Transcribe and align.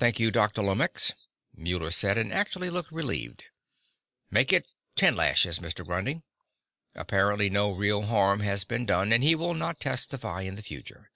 "Thank 0.00 0.18
you, 0.18 0.32
Dr. 0.32 0.62
Lomax," 0.64 1.14
Muller 1.54 1.92
said, 1.92 2.18
and 2.18 2.32
actually 2.32 2.70
looked 2.70 2.90
relieved. 2.90 3.44
"Make 4.32 4.52
it 4.52 4.66
ten 4.96 5.14
lashes, 5.14 5.60
Mr. 5.60 5.86
Grundy. 5.86 6.22
Apparently 6.96 7.48
no 7.48 7.70
real 7.70 8.02
harm 8.02 8.40
has 8.40 8.64
been 8.64 8.84
done, 8.84 9.12
and 9.12 9.22
he 9.22 9.36
will 9.36 9.54
not 9.54 9.78
testify 9.78 10.42
in 10.42 10.56
the 10.56 10.60
future." 10.62 11.12